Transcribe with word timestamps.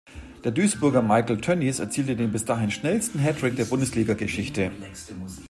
Der 0.43 0.51
Duisburger 0.51 1.03
Michael 1.03 1.41
Tönnies 1.41 1.77
erzielte 1.77 2.15
den 2.15 2.31
bis 2.31 2.43
dahin 2.43 2.71
schnellsten 2.71 3.19
Hattrick 3.21 3.55
der 3.55 3.65
Bundesligageschichte. 3.65 4.71